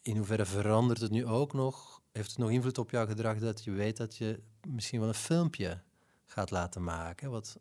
in 0.01 0.17
hoeverre 0.17 0.45
verandert 0.45 1.01
het 1.01 1.11
nu 1.11 1.25
ook 1.25 1.53
nog? 1.53 2.01
Heeft 2.11 2.29
het 2.29 2.37
nog 2.37 2.49
invloed 2.49 2.77
op 2.77 2.89
jouw 2.89 3.05
gedrag 3.05 3.37
dat 3.37 3.63
je 3.63 3.71
weet 3.71 3.97
dat 3.97 4.15
je 4.15 4.43
misschien 4.67 4.99
wel 4.99 5.07
een 5.07 5.13
filmpje 5.13 5.81
gaat 6.25 6.51
laten 6.51 6.83
maken, 6.83 7.31
wat 7.31 7.59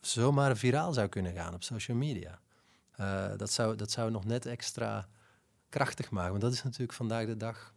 zomaar 0.00 0.56
viraal 0.56 0.92
zou 0.92 1.08
kunnen 1.08 1.32
gaan 1.32 1.54
op 1.54 1.62
social 1.62 1.96
media? 1.96 2.40
Uh, 3.00 3.36
dat, 3.36 3.50
zou, 3.50 3.76
dat 3.76 3.90
zou 3.90 4.10
nog 4.10 4.24
net 4.24 4.46
extra 4.46 5.08
krachtig 5.68 6.10
maken. 6.10 6.30
Want 6.30 6.42
dat 6.42 6.52
is 6.52 6.62
natuurlijk 6.62 6.92
vandaag 6.92 7.26
de 7.26 7.36
dag 7.36 7.74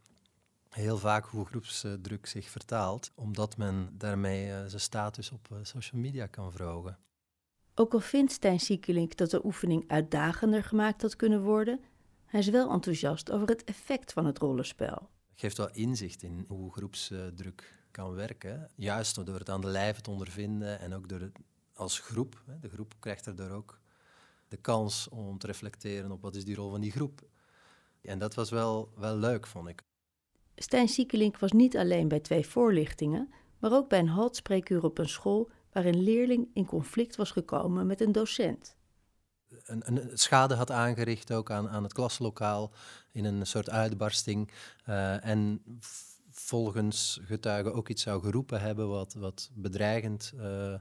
heel 0.69 0.97
vaak 0.97 1.25
hoe 1.25 1.45
groepsdruk 1.45 2.25
zich 2.25 2.49
vertaalt, 2.49 3.11
omdat 3.15 3.57
men 3.57 3.89
daarmee 3.97 4.47
uh, 4.47 4.65
zijn 4.65 4.81
status 4.81 5.31
op 5.31 5.47
uh, 5.51 5.57
social 5.61 6.01
media 6.01 6.27
kan 6.27 6.51
verhogen. 6.51 6.97
Ook 7.75 7.93
al 7.93 7.99
vindt 7.99 8.31
Stijn 8.31 8.59
Siekelink 8.59 9.17
dat 9.17 9.29
de 9.29 9.45
oefening 9.45 9.83
uitdagender 9.87 10.63
gemaakt 10.63 11.01
had 11.01 11.15
kunnen 11.15 11.41
worden, 11.41 11.79
hij 12.25 12.39
is 12.39 12.49
wel 12.49 12.71
enthousiast 12.71 13.31
over 13.31 13.47
het 13.47 13.63
effect 13.63 14.13
van 14.13 14.25
het 14.25 14.37
rollenspel. 14.37 15.09
Het 15.29 15.39
geeft 15.39 15.57
wel 15.57 15.71
inzicht 15.71 16.23
in 16.23 16.45
hoe 16.47 16.71
groepsdruk 16.71 17.77
kan 17.91 18.13
werken, 18.13 18.69
juist 18.75 19.25
door 19.25 19.39
het 19.39 19.49
aan 19.49 19.61
de 19.61 19.67
lijve 19.67 20.01
te 20.01 20.09
ondervinden 20.09 20.79
en 20.79 20.93
ook 20.93 21.09
door 21.09 21.19
het, 21.19 21.37
als 21.73 21.99
groep. 21.99 22.43
De 22.61 22.69
groep 22.69 22.93
krijgt 22.99 23.25
er 23.25 23.51
ook 23.51 23.79
de 24.47 24.57
kans 24.57 25.07
om 25.07 25.37
te 25.37 25.47
reflecteren 25.47 26.11
op 26.11 26.21
wat 26.21 26.35
is 26.35 26.45
die 26.45 26.55
rol 26.55 26.69
van 26.69 26.81
die 26.81 26.91
groep. 26.91 27.21
En 28.01 28.19
dat 28.19 28.33
was 28.33 28.49
wel, 28.49 28.91
wel 28.95 29.15
leuk, 29.15 29.47
vond 29.47 29.67
ik. 29.67 29.83
Stijn 30.61 30.87
Siekelink 30.87 31.37
was 31.37 31.51
niet 31.51 31.77
alleen 31.77 32.07
bij 32.07 32.19
twee 32.19 32.47
voorlichtingen, 32.47 33.33
maar 33.59 33.73
ook 33.73 33.89
bij 33.89 33.99
een 33.99 34.07
haltspreekuur 34.07 34.83
op 34.83 34.97
een 34.97 35.09
school 35.09 35.49
waar 35.71 35.85
een 35.85 36.03
leerling 36.03 36.47
in 36.53 36.65
conflict 36.65 37.15
was 37.15 37.31
gekomen 37.31 37.87
met 37.87 38.01
een 38.01 38.11
docent. 38.11 38.75
Een, 39.65 39.81
een 39.85 40.17
schade 40.17 40.53
had 40.53 40.71
aangericht 40.71 41.31
ook 41.31 41.51
aan, 41.51 41.69
aan 41.69 41.83
het 41.83 41.93
klaslokaal 41.93 42.71
in 43.11 43.25
een 43.25 43.45
soort 43.45 43.69
uitbarsting. 43.69 44.51
Uh, 44.89 45.25
en 45.25 45.61
volgens 46.31 47.19
getuigen 47.23 47.73
ook 47.73 47.89
iets 47.89 48.01
zou 48.01 48.21
geroepen 48.21 48.61
hebben 48.61 48.89
wat, 48.89 49.13
wat 49.13 49.49
bedreigend 49.53 50.33
uh, 50.35 50.73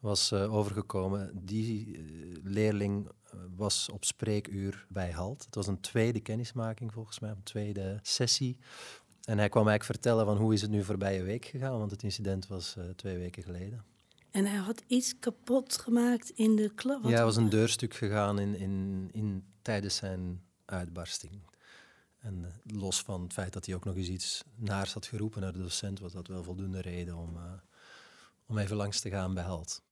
was 0.00 0.32
uh, 0.32 0.54
overgekomen. 0.54 1.30
Die 1.44 2.02
leerling 2.42 3.08
was 3.56 3.88
op 3.88 4.04
spreekuur 4.04 4.86
bij 4.88 5.10
HALT. 5.10 5.44
Het 5.44 5.54
was 5.54 5.66
een 5.66 5.80
tweede 5.80 6.20
kennismaking 6.20 6.92
volgens 6.92 7.18
mij, 7.18 7.30
een 7.30 7.42
tweede 7.42 7.98
sessie. 8.02 8.58
En 9.26 9.38
hij 9.38 9.48
kwam 9.48 9.68
eigenlijk 9.68 10.00
vertellen 10.00 10.26
van 10.26 10.36
hoe 10.36 10.52
is 10.54 10.62
het 10.62 10.70
nu 10.70 10.84
voorbije 10.84 11.22
week 11.22 11.44
gegaan, 11.44 11.78
want 11.78 11.90
het 11.90 12.02
incident 12.02 12.46
was 12.46 12.74
uh, 12.78 12.84
twee 12.84 13.18
weken 13.18 13.42
geleden. 13.42 13.84
En 14.30 14.46
hij 14.46 14.58
had 14.58 14.82
iets 14.86 15.18
kapot 15.18 15.78
gemaakt 15.78 16.30
in 16.30 16.56
de 16.56 16.74
klas? 16.74 17.00
Ja, 17.02 17.18
er 17.18 17.24
was 17.24 17.36
een 17.36 17.48
deurstuk 17.48 17.94
gegaan 17.94 18.38
in, 18.38 18.54
in, 18.54 19.08
in, 19.12 19.44
tijdens 19.62 19.96
zijn 19.96 20.42
uitbarsting. 20.64 21.40
En 22.18 22.38
uh, 22.42 22.76
los 22.80 23.02
van 23.02 23.22
het 23.22 23.32
feit 23.32 23.52
dat 23.52 23.66
hij 23.66 23.74
ook 23.74 23.84
nog 23.84 23.96
eens 23.96 24.08
iets 24.08 24.42
naars 24.54 24.92
had 24.92 25.06
geroepen 25.06 25.40
naar 25.40 25.52
de 25.52 25.58
docent, 25.58 26.00
was 26.00 26.12
dat 26.12 26.26
wel 26.26 26.42
voldoende 26.42 26.80
reden 26.80 27.16
om, 27.16 27.36
uh, 27.36 27.42
om 28.46 28.58
even 28.58 28.76
langs 28.76 29.00
te 29.00 29.10
gaan 29.10 29.34
bij 29.34 29.44
HALT. 29.44 29.82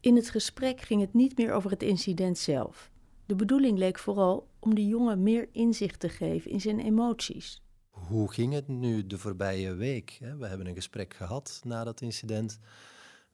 In 0.00 0.16
het 0.16 0.30
gesprek 0.30 0.80
ging 0.80 1.00
het 1.00 1.14
niet 1.14 1.36
meer 1.38 1.52
over 1.52 1.70
het 1.70 1.82
incident 1.82 2.38
zelf. 2.38 2.90
De 3.26 3.34
bedoeling 3.34 3.78
leek 3.78 3.98
vooral 3.98 4.48
om 4.58 4.74
de 4.74 4.86
jongen 4.86 5.22
meer 5.22 5.48
inzicht 5.52 6.00
te 6.00 6.08
geven 6.08 6.50
in 6.50 6.60
zijn 6.60 6.80
emoties. 6.80 7.62
Hoe 7.92 8.32
ging 8.32 8.52
het 8.52 8.68
nu 8.68 9.06
de 9.06 9.18
voorbije 9.18 9.74
week? 9.74 10.18
We 10.38 10.46
hebben 10.46 10.66
een 10.66 10.74
gesprek 10.74 11.14
gehad 11.14 11.60
na 11.64 11.84
dat 11.84 12.00
incident. 12.00 12.58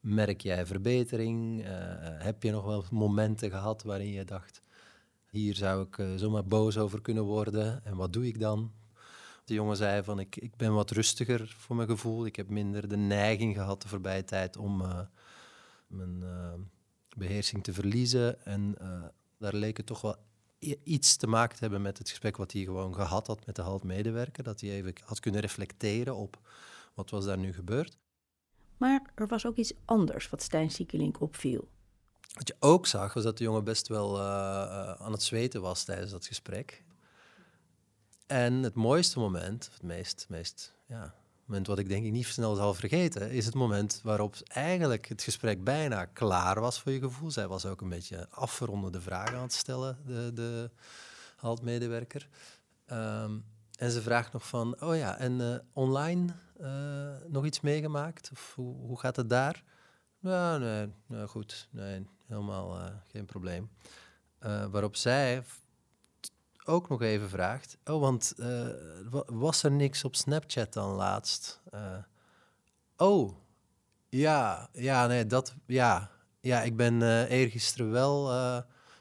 Merk 0.00 0.41
jij 0.41 0.67
verbetering? 0.67 1.65
Uh, 1.65 1.69
heb 2.03 2.43
je 2.43 2.50
nog 2.50 2.65
wel 2.65 2.85
momenten 2.91 3.50
gehad 3.50 3.83
waarin 3.83 4.12
je 4.12 4.25
dacht: 4.25 4.62
hier 5.31 5.55
zou 5.55 5.87
ik 5.87 5.99
uh, 5.99 6.15
zomaar 6.15 6.45
boos 6.45 6.79
over 6.79 7.00
kunnen 7.00 7.25
worden? 7.25 7.85
En 7.85 7.97
wat 7.97 8.12
doe 8.12 8.27
ik 8.27 8.41
dan? 8.41 8.73
De 9.45 9.55
jongen 9.55 9.77
zei 9.77 10.03
van 10.03 10.19
ik, 10.19 10.37
ik 10.37 10.57
ben 10.57 10.75
wat 10.75 10.91
rustiger 10.91 11.55
voor 11.59 11.77
mijn 11.77 11.88
gevoel. 11.88 12.27
Ik 12.27 12.37
heb 12.37 12.49
minder 12.49 12.88
de 12.88 12.97
neiging 12.97 13.55
gehad 13.55 13.83
de 13.83 13.88
voorbije 13.88 14.25
tijd 14.25 14.57
om 14.57 14.83
mijn 15.87 16.25
beheersing 17.17 17.65
te 17.65 17.73
verliezen. 17.73 18.45
En 18.45 18.75
daar 19.38 19.55
leek 19.55 19.77
het 19.77 19.87
toch 19.87 20.00
wel 20.00 20.17
iets 20.83 21.17
te 21.17 21.27
maken 21.27 21.55
te 21.55 21.62
hebben 21.62 21.83
met 21.83 21.99
het 21.99 22.09
gesprek 22.09 22.37
wat 22.37 22.53
hij 22.53 22.62
gewoon 22.62 22.95
gehad 22.95 23.27
had 23.27 23.47
met 23.47 23.57
de 23.57 23.62
HALT-medewerker. 23.62 24.43
Dat 24.45 24.61
hij 24.61 24.71
even 24.71 24.93
had 25.05 25.21
kunnen 25.21 25.41
reflecteren 25.41 26.17
op 26.17 26.38
wat 26.95 27.11
was 27.11 27.25
daar 27.25 27.38
nu 27.38 27.53
gebeurd. 27.53 27.99
Maar 28.77 29.03
er 29.15 29.27
was 29.27 29.47
ook 29.47 29.57
iets 29.57 29.73
anders 29.85 30.29
wat 30.29 30.43
Stijn 30.43 30.71
Siekelink 30.71 31.21
opviel. 31.21 31.69
Wat 32.35 32.49
je 32.49 32.57
ook 32.59 32.87
zag, 32.87 33.15
was 33.15 33.25
dat 33.25 33.38
de 33.38 33.45
jongen 33.45 33.65
best 33.65 33.88
wel 33.88 34.17
uh, 34.17 34.23
aan 34.93 35.12
het 35.12 35.23
zweten 35.23 35.61
was 35.61 35.85
tijdens 35.85 36.11
dat 36.11 36.27
gesprek. 36.27 36.85
En 38.27 38.53
het 38.55 38.75
mooiste 38.75 39.19
moment, 39.19 39.71
het 39.73 39.83
meest, 39.83 40.27
meest 40.29 40.75
ja, 40.87 41.15
moment 41.49 41.67
wat 41.67 41.78
ik 41.78 41.88
denk 41.88 42.05
ik 42.05 42.12
niet 42.12 42.26
snel 42.26 42.55
zal 42.55 42.75
vergeten, 42.75 43.31
is 43.31 43.47
het 43.47 43.55
moment 43.55 44.00
waarop 44.02 44.37
eigenlijk 44.47 45.09
het 45.09 45.23
gesprek 45.23 45.64
bijna 45.64 46.05
klaar 46.05 46.61
was 46.61 46.81
voor 46.81 46.93
je 46.93 47.00
gevoel. 47.00 47.31
Zij 47.31 47.49
was 47.49 47.67
ook 47.67 47.81
een 47.81 47.88
beetje 47.88 48.28
afgerondende 48.31 49.00
vragen 49.00 49.37
aan 49.37 49.43
het 49.43 49.52
stellen, 49.52 49.99
de, 50.07 50.31
de 50.35 50.71
HALT-medewerker. 51.37 52.28
Um, 52.93 53.45
en 53.78 53.90
ze 53.90 54.02
vraagt 54.02 54.33
nog 54.33 54.49
van, 54.49 54.81
oh 54.81 54.97
ja, 54.97 55.19
en 55.19 55.40
uh, 55.40 55.57
online 55.73 56.33
uh, 56.61 57.11
nog 57.26 57.45
iets 57.45 57.61
meegemaakt? 57.61 58.31
Of 58.33 58.52
hoe, 58.55 58.99
gaat 58.99 59.17
het 59.17 59.31
daar? 59.31 59.62
Ja, 60.19 60.59
nee, 60.59 60.88
nou 61.07 61.28
goed, 61.28 61.69
nee, 61.71 62.07
helemaal 62.26 62.78
uh, 62.78 62.85
geen 63.07 63.25
probleem. 63.25 63.71
waarop 64.71 64.97
zij 64.97 65.43
ook 66.69 66.89
nog 66.89 67.03
even 67.03 67.29
vraagt. 67.29 67.79
Oh, 67.85 68.01
want 68.01 68.35
uh, 68.37 68.67
was 69.27 69.63
er 69.63 69.71
niks 69.71 70.05
op 70.05 70.17
Snapchat 70.17 70.73
dan 70.73 70.91
laatst? 70.91 71.61
Uh, 71.75 71.81
oh, 72.97 73.33
ja, 74.09 74.69
ja, 74.73 75.07
nee, 75.07 75.27
dat, 75.27 75.55
ja. 75.67 76.11
Ja, 76.41 76.63
ik 76.63 76.77
ben 76.77 77.01
uh, 77.01 77.31
eergisteren 77.31 77.91
wel 77.91 78.31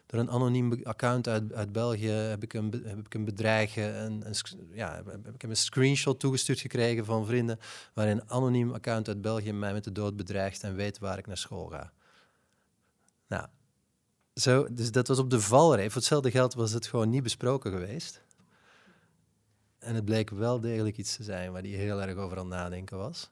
door 0.07 0.19
een 0.19 0.29
anoniem 0.29 0.79
account 0.83 1.27
uit, 1.27 1.53
uit 1.53 1.71
België 1.71 2.09
heb 2.09 2.43
ik 2.43 2.53
een, 2.53 2.81
heb 2.85 3.05
ik 3.05 3.13
een 3.13 3.25
bedreigen. 3.25 3.95
En, 3.95 4.23
en, 4.23 4.33
ja, 4.71 5.03
heb 5.05 5.33
ik 5.33 5.43
een 5.43 5.55
screenshot 5.55 6.19
toegestuurd 6.19 6.59
gekregen 6.59 7.05
van 7.05 7.25
vrienden 7.25 7.59
waarin 7.93 8.17
een 8.17 8.29
anoniem 8.29 8.71
account 8.71 9.07
uit 9.07 9.21
België 9.21 9.51
mij 9.51 9.73
met 9.73 9.83
de 9.83 9.91
dood 9.91 10.15
bedreigt 10.15 10.63
en 10.63 10.75
weet 10.75 10.99
waar 10.99 11.17
ik 11.17 11.27
naar 11.27 11.37
school 11.37 11.65
ga. 11.65 11.91
Nou, 13.27 13.47
zo, 14.41 14.73
dus 14.73 14.91
dat 14.91 15.07
was 15.07 15.19
op 15.19 15.29
de 15.29 15.41
valreep. 15.41 15.91
Voor 15.91 16.01
hetzelfde 16.01 16.31
geld 16.31 16.53
was 16.53 16.71
het 16.71 16.87
gewoon 16.87 17.09
niet 17.09 17.23
besproken 17.23 17.71
geweest. 17.71 18.21
En 19.79 19.95
het 19.95 20.05
bleek 20.05 20.29
wel 20.29 20.59
degelijk 20.59 20.97
iets 20.97 21.15
te 21.15 21.23
zijn 21.23 21.51
waar 21.51 21.61
hij 21.61 21.71
heel 21.71 22.01
erg 22.01 22.15
over 22.15 22.37
aan 22.37 22.47
nadenken 22.47 22.97
was. 22.97 23.29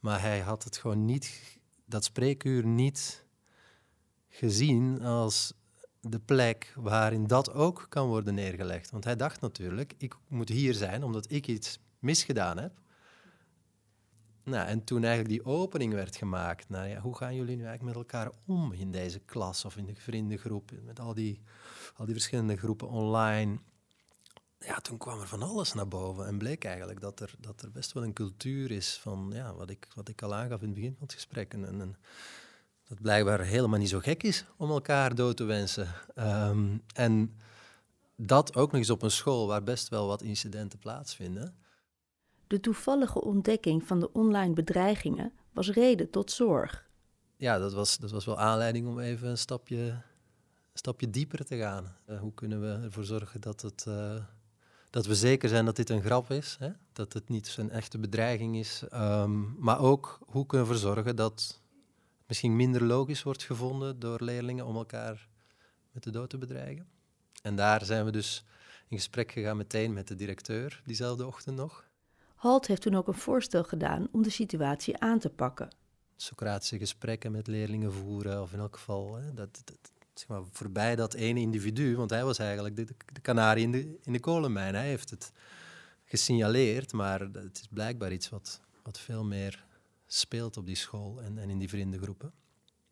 Maar 0.00 0.20
hij 0.20 0.40
had 0.40 0.64
het 0.64 0.76
gewoon 0.76 1.04
niet, 1.04 1.58
dat 1.84 2.04
spreekuur 2.04 2.66
niet 2.66 3.24
gezien 4.28 5.02
als 5.02 5.52
de 6.00 6.18
plek 6.18 6.72
waarin 6.76 7.26
dat 7.26 7.52
ook 7.52 7.86
kan 7.88 8.08
worden 8.08 8.34
neergelegd. 8.34 8.90
Want 8.90 9.04
hij 9.04 9.16
dacht 9.16 9.40
natuurlijk, 9.40 9.94
ik 9.98 10.14
moet 10.28 10.48
hier 10.48 10.74
zijn 10.74 11.02
omdat 11.02 11.30
ik 11.30 11.46
iets 11.46 11.78
misgedaan 11.98 12.58
heb. 12.58 12.72
Nou, 14.44 14.66
en 14.66 14.84
toen 14.84 15.04
eigenlijk 15.04 15.34
die 15.34 15.52
opening 15.52 15.92
werd 15.92 16.16
gemaakt 16.16 16.68
naar 16.68 16.88
ja, 16.88 17.00
hoe 17.00 17.16
gaan 17.16 17.34
jullie 17.34 17.56
nu 17.56 17.64
eigenlijk 17.64 17.96
met 17.96 18.04
elkaar 18.04 18.30
om 18.46 18.72
in 18.72 18.92
deze 18.92 19.18
klas 19.18 19.64
of 19.64 19.76
in 19.76 19.86
de 19.86 19.94
vriendengroep, 19.96 20.70
met 20.84 21.00
al 21.00 21.14
die, 21.14 21.40
al 21.96 22.04
die 22.04 22.14
verschillende 22.14 22.56
groepen 22.56 22.88
online. 22.88 23.58
Ja, 24.58 24.80
toen 24.80 24.98
kwam 24.98 25.20
er 25.20 25.28
van 25.28 25.42
alles 25.42 25.72
naar 25.72 25.88
boven 25.88 26.26
en 26.26 26.38
bleek 26.38 26.64
eigenlijk 26.64 27.00
dat 27.00 27.20
er, 27.20 27.34
dat 27.38 27.62
er 27.62 27.70
best 27.70 27.92
wel 27.92 28.04
een 28.04 28.12
cultuur 28.12 28.70
is 28.70 28.98
van 29.02 29.30
ja, 29.34 29.54
wat, 29.54 29.70
ik, 29.70 29.88
wat 29.94 30.08
ik 30.08 30.22
al 30.22 30.34
aangaf 30.34 30.60
in 30.60 30.66
het 30.66 30.74
begin 30.74 30.94
van 30.94 31.02
het 31.02 31.14
gesprek. 31.14 31.52
En, 31.52 31.64
en, 31.80 31.96
dat 32.84 33.00
blijkbaar 33.00 33.40
helemaal 33.40 33.78
niet 33.78 33.88
zo 33.88 33.98
gek 33.98 34.22
is 34.22 34.44
om 34.56 34.70
elkaar 34.70 35.14
dood 35.14 35.36
te 35.36 35.44
wensen. 35.44 35.88
Um, 36.16 36.82
en 36.94 37.36
dat 38.16 38.56
ook 38.56 38.70
nog 38.70 38.80
eens 38.80 38.90
op 38.90 39.02
een 39.02 39.10
school 39.10 39.46
waar 39.46 39.62
best 39.62 39.88
wel 39.88 40.06
wat 40.06 40.22
incidenten 40.22 40.78
plaatsvinden. 40.78 41.54
De 42.52 42.60
toevallige 42.60 43.20
ontdekking 43.20 43.86
van 43.86 44.00
de 44.00 44.12
online 44.12 44.54
bedreigingen 44.54 45.32
was 45.52 45.70
reden 45.70 46.10
tot 46.10 46.30
zorg. 46.30 46.88
Ja, 47.36 47.58
dat 47.58 47.72
was, 47.72 47.98
dat 47.98 48.10
was 48.10 48.24
wel 48.24 48.38
aanleiding 48.38 48.86
om 48.86 48.98
even 48.98 49.28
een 49.28 49.38
stapje, 49.38 50.02
stapje 50.74 51.10
dieper 51.10 51.44
te 51.44 51.56
gaan. 51.56 51.96
Uh, 52.06 52.20
hoe 52.20 52.34
kunnen 52.34 52.60
we 52.60 52.84
ervoor 52.84 53.04
zorgen 53.04 53.40
dat, 53.40 53.62
het, 53.62 53.84
uh, 53.88 54.24
dat 54.90 55.06
we 55.06 55.14
zeker 55.14 55.48
zijn 55.48 55.64
dat 55.64 55.76
dit 55.76 55.90
een 55.90 56.02
grap 56.02 56.30
is, 56.30 56.56
hè? 56.58 56.70
dat 56.92 57.12
het 57.12 57.28
niet 57.28 57.56
een 57.58 57.70
echte 57.70 57.98
bedreiging 57.98 58.56
is. 58.56 58.82
Um, 58.94 59.56
maar 59.58 59.80
ook 59.80 60.18
hoe 60.26 60.46
kunnen 60.46 60.66
we 60.66 60.74
ervoor 60.74 60.90
zorgen 60.90 61.16
dat 61.16 61.30
het 61.30 61.60
misschien 62.26 62.56
minder 62.56 62.84
logisch 62.84 63.22
wordt 63.22 63.42
gevonden 63.42 63.98
door 63.98 64.22
leerlingen 64.22 64.66
om 64.66 64.76
elkaar 64.76 65.28
met 65.90 66.02
de 66.02 66.10
dood 66.10 66.30
te 66.30 66.38
bedreigen. 66.38 66.88
En 67.42 67.56
daar 67.56 67.84
zijn 67.84 68.04
we 68.04 68.10
dus 68.10 68.44
in 68.88 68.96
gesprek 68.96 69.32
gegaan 69.32 69.56
meteen 69.56 69.92
met 69.92 70.08
de 70.08 70.14
directeur 70.14 70.82
diezelfde 70.84 71.26
ochtend 71.26 71.56
nog. 71.56 71.90
Halt 72.42 72.66
heeft 72.66 72.82
toen 72.82 72.94
ook 72.94 73.08
een 73.08 73.14
voorstel 73.14 73.64
gedaan 73.64 74.08
om 74.12 74.22
de 74.22 74.30
situatie 74.30 74.98
aan 74.98 75.18
te 75.18 75.30
pakken. 75.30 75.68
Socratische 76.16 76.78
gesprekken 76.78 77.32
met 77.32 77.46
leerlingen 77.46 77.92
voeren, 77.92 78.42
of 78.42 78.52
in 78.52 78.58
elk 78.58 78.76
geval 78.76 79.14
hè, 79.14 79.34
dat, 79.34 79.62
zeg 80.14 80.28
maar, 80.28 80.42
voorbij 80.50 80.96
dat 80.96 81.14
ene 81.14 81.40
individu, 81.40 81.96
want 81.96 82.10
hij 82.10 82.24
was 82.24 82.38
eigenlijk 82.38 82.76
de, 83.12 83.20
kanarie 83.20 83.64
in 83.64 83.70
de, 83.70 83.98
in 84.02 84.12
de 84.12 84.20
kolenmijn. 84.20 84.74
Hij 84.74 84.86
heeft 84.86 85.10
het 85.10 85.32
gesignaleerd, 86.04 86.92
maar 86.92 87.20
het 87.20 87.60
is 87.60 87.68
blijkbaar 87.70 88.12
iets 88.12 88.28
wat, 88.28 88.60
wat 88.82 88.98
veel 88.98 89.24
meer 89.24 89.64
speelt 90.06 90.56
op 90.56 90.66
die 90.66 90.76
school 90.76 91.22
en, 91.22 91.38
en 91.38 91.50
in 91.50 91.58
die 91.58 91.68
vriendengroepen. 91.68 92.32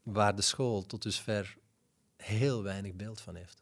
Waar 0.03 0.37
de 0.37 0.43
school 0.43 0.87
tot 0.87 1.03
dusver 1.03 1.57
heel 2.17 2.63
weinig 2.63 2.95
beeld 2.95 3.21
van 3.21 3.35
heeft. 3.35 3.60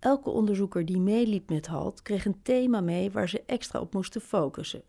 Elke 0.00 0.30
onderzoeker 0.30 0.84
die 0.84 1.00
meeliep 1.00 1.48
met 1.48 1.66
HALT 1.66 2.02
kreeg 2.02 2.24
een 2.24 2.42
thema 2.42 2.80
mee 2.80 3.10
waar 3.10 3.28
ze 3.28 3.42
extra 3.46 3.80
op 3.80 3.92
moesten 3.92 4.20
focussen. 4.20 4.82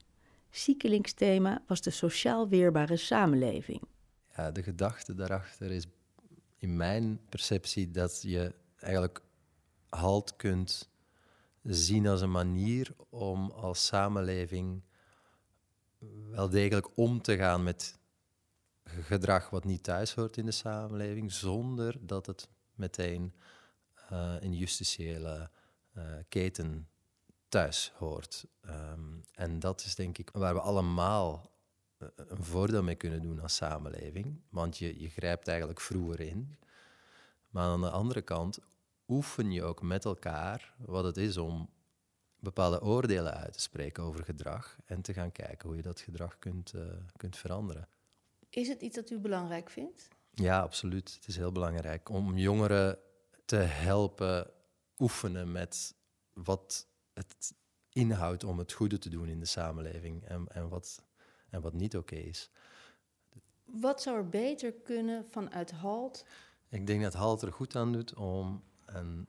Siekelings 0.50 1.14
thema 1.14 1.64
was 1.68 1.82
de 1.82 1.90
sociaal 1.90 2.48
weerbare 2.48 2.98
samenleving. 2.98 3.82
Ja, 4.36 4.52
de 4.52 4.64
gedachte 4.64 5.16
daarachter 5.16 5.72
is 5.72 5.86
in 6.58 6.76
mijn 6.76 7.20
perceptie 7.30 7.92
dat 7.92 8.22
je 8.22 8.54
eigenlijk 8.80 9.22
HALT 9.90 10.36
kunt 10.36 10.90
zien 11.64 12.08
als 12.08 12.22
een 12.22 12.32
manier 12.32 12.94
om 13.10 13.52
als 13.52 13.86
samenleving 13.86 14.82
wel 16.30 16.50
degelijk 16.50 16.98
om 16.98 17.22
te 17.22 17.38
gaan 17.38 17.64
met 17.64 18.00
gedrag 18.84 19.50
wat 19.50 19.64
niet 19.64 19.84
thuis 19.84 20.14
hoort 20.14 20.38
in 20.38 20.46
de 20.46 20.52
samenleving, 20.52 21.32
zonder 21.32 21.98
dat 22.00 22.26
het 22.26 22.50
meteen 22.76 23.34
uh, 24.12 24.36
in 24.40 24.54
justitiële 24.54 25.50
uh, 25.98 26.04
keten 26.30 26.88
thuis 27.50 27.92
hoort. 27.96 28.46
Um, 28.66 29.24
en 29.34 29.60
dat 29.60 29.84
is 29.84 29.96
denk 29.96 30.18
ik 30.18 30.30
waar 30.34 30.54
we 30.54 30.60
allemaal 30.60 31.52
eh, 31.98 32.08
een 32.16 32.44
voordeel 32.44 32.84
mee 32.84 32.96
kunnen 32.96 33.22
doen 33.22 33.40
als 33.40 33.56
samenleving. 33.56 34.42
Want 34.50 34.78
je, 34.78 35.02
je 35.02 35.10
grijpt 35.10 35.48
eigenlijk 35.48 35.80
vroeger 35.80 36.20
in. 36.20 36.58
Maar 37.50 37.64
aan 37.64 37.82
de 37.82 37.90
andere 37.90 38.22
kant 38.22 38.60
oefen 39.08 39.52
je 39.52 39.64
ook 39.64 39.82
met 39.82 40.06
elkaar 40.06 40.74
wat 40.78 41.04
het 41.04 41.18
is 41.18 41.38
om 41.38 41.70
bepaalde 42.40 42.82
oordelen 42.82 43.34
uit 43.34 43.54
te 43.54 43.62
spreken 43.62 44.04
over 44.04 44.24
gedrag 44.24 44.78
en 44.86 45.02
te 45.02 45.14
gaan 45.14 45.32
kijken 45.32 45.68
hoe 45.68 45.78
je 45.78 45.82
dat 45.84 46.00
gedrag 46.00 46.40
kunt, 46.40 46.74
uh, 46.74 46.82
kunt 47.16 47.38
veranderen. 47.38 47.88
Is 48.50 48.68
het 48.68 48.82
iets 48.82 48.96
dat 48.96 49.10
u 49.10 49.20
belangrijk 49.20 49.70
vindt? 49.70 50.08
Ja, 50.34 50.60
absoluut. 50.60 51.14
Het 51.14 51.28
is 51.28 51.36
heel 51.36 51.52
belangrijk 51.52 52.10
om 52.10 52.38
jongeren 52.38 52.98
te 53.46 53.56
helpen 53.56 54.52
oefenen 55.00 55.52
met 55.52 55.96
wat 56.34 56.88
het 57.14 57.54
inhoudt 57.90 58.44
om 58.44 58.58
het 58.58 58.72
goede 58.72 58.98
te 58.98 59.10
doen 59.10 59.28
in 59.28 59.40
de 59.40 59.46
samenleving 59.46 60.24
en, 60.24 60.48
en, 60.48 60.70
wat, 60.70 61.04
en 61.50 61.62
wat 61.62 61.74
niet 61.74 61.98
oké 61.98 62.16
is. 62.16 62.50
Wat 63.64 64.02
zou 64.02 64.18
er 64.18 64.30
beter 64.30 64.74
kunnen 64.74 65.26
vanuit 65.30 65.72
HALT? 65.72 66.26
Ik 66.70 66.88
denk 66.88 67.02
dat 67.02 67.14
HALT 67.14 67.42
er 67.42 67.54
goed 67.54 67.76
aan 67.76 67.92
doet 67.92 68.14
om 68.14 68.64
een 68.86 69.28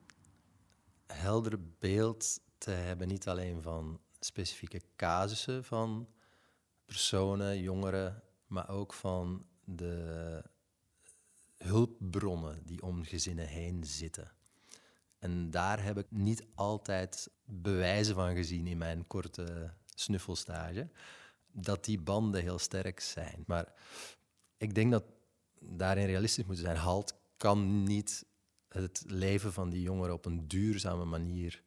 helder 1.07 1.59
beeld 1.78 2.40
te 2.59 2.71
hebben, 2.71 3.09
niet 3.09 3.28
alleen 3.28 3.62
van 3.62 4.00
specifieke 4.21 4.81
casussen 4.97 5.64
van 5.64 6.09
personen, 6.85 7.61
jongeren, 7.61 8.23
maar 8.47 8.69
ook 8.69 8.92
van 8.92 9.47
de 9.64 10.45
hulpbronnen 11.62 12.62
die 12.64 12.83
om 12.83 13.04
gezinnen 13.04 13.47
heen 13.47 13.85
zitten. 13.85 14.33
En 15.19 15.50
daar 15.50 15.85
heb 15.85 15.99
ik 15.99 16.07
niet 16.09 16.45
altijd 16.54 17.31
bewijzen 17.45 18.14
van 18.14 18.35
gezien 18.35 18.66
in 18.66 18.78
mijn 18.78 19.07
korte 19.07 19.75
snuffelstage, 19.95 20.88
dat 21.52 21.85
die 21.85 22.00
banden 22.00 22.42
heel 22.42 22.59
sterk 22.59 23.00
zijn. 23.00 23.45
Maar 23.47 23.73
ik 24.57 24.75
denk 24.75 24.90
dat 24.90 25.04
daarin 25.61 26.07
realistisch 26.07 26.45
moeten 26.45 26.64
zijn. 26.64 26.76
Halt 26.76 27.14
kan 27.37 27.83
niet 27.83 28.25
het 28.69 29.02
leven 29.07 29.52
van 29.52 29.71
die 29.71 29.83
jongeren 29.83 30.14
op 30.14 30.25
een 30.25 30.49
duurzame 30.49 31.04
manier 31.04 31.62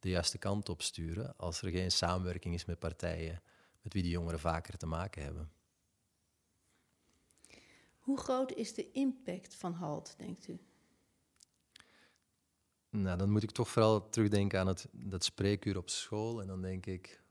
de 0.00 0.08
juiste 0.08 0.38
kant 0.38 0.68
op 0.68 0.82
sturen 0.82 1.36
als 1.36 1.62
er 1.62 1.70
geen 1.70 1.90
samenwerking 1.90 2.54
is 2.54 2.64
met 2.64 2.78
partijen 2.78 3.42
met 3.82 3.92
wie 3.92 4.02
die 4.02 4.12
jongeren 4.12 4.40
vaker 4.40 4.76
te 4.76 4.86
maken 4.86 5.22
hebben. 5.22 5.50
Hoe 8.08 8.18
groot 8.18 8.52
is 8.52 8.74
de 8.74 8.90
impact 8.90 9.54
van 9.54 9.72
HALT, 9.72 10.14
denkt 10.18 10.48
u? 10.48 10.58
Nou, 12.90 13.18
dan 13.18 13.30
moet 13.30 13.42
ik 13.42 13.50
toch 13.50 13.68
vooral 13.68 14.08
terugdenken 14.08 14.60
aan 14.60 14.66
het, 14.66 14.88
dat 14.92 15.24
spreekuur 15.24 15.76
op 15.76 15.90
school. 15.90 16.40
En 16.40 16.46
dan 16.46 16.62
denk 16.62 16.86
ik, 16.86 17.22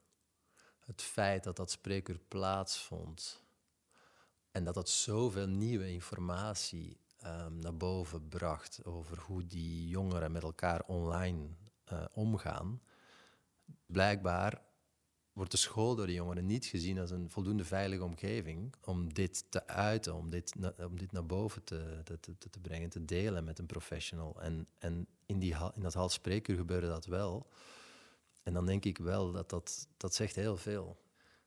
het 0.79 1.01
feit 1.01 1.43
dat 1.43 1.55
dat 1.55 1.72
spreekuur 1.72 2.19
plaatsvond 2.27 3.43
en 4.51 4.63
dat 4.63 4.74
dat 4.74 4.89
zoveel 4.89 5.48
nieuwe 5.48 5.89
informatie 5.89 7.00
um, 7.25 7.60
naar 7.60 7.77
boven 7.77 8.27
bracht 8.27 8.86
over 8.86 9.19
hoe 9.19 9.46
die 9.46 9.88
jongeren 9.88 10.31
met 10.31 10.43
elkaar 10.43 10.84
online 10.88 11.48
uh, 11.91 12.05
omgaan. 12.12 12.81
Blijkbaar 13.86 14.66
wordt 15.38 15.51
de 15.51 15.58
school 15.58 15.96
door 15.96 16.06
de 16.06 16.13
jongeren 16.13 16.46
niet 16.46 16.65
gezien 16.65 17.00
als 17.00 17.12
een 17.12 17.29
voldoende 17.29 17.65
veilige 17.65 18.03
omgeving 18.03 18.74
om 18.86 19.13
dit 19.13 19.46
te 19.51 19.67
uiten, 19.67 20.15
om 20.15 20.29
dit, 20.29 20.53
om 20.77 20.98
dit 20.98 21.12
naar 21.12 21.25
boven 21.25 21.63
te, 21.63 22.01
te, 22.03 22.20
te, 22.20 22.50
te 22.50 22.60
brengen, 22.60 22.89
te 22.89 23.06
delen 23.06 23.44
met 23.44 23.60
een 23.60 23.65
professional. 23.65 24.41
En, 24.41 24.67
en 24.79 25.08
in, 25.25 25.39
die, 25.39 25.56
in 25.75 25.82
dat 25.82 25.94
hal 25.94 26.10
spreekuur 26.10 26.58
gebeurde 26.58 26.88
dat 26.88 27.06
wel. 27.06 27.50
En 28.44 28.53
dan 28.53 28.65
denk 28.65 28.86
ik 28.86 28.98
wel 28.98 29.32
dat 29.32 29.50
dat, 29.50 29.88
dat 29.98 30.15
zegt 30.15 30.36
heel 30.36 30.58
veel. 30.58 30.98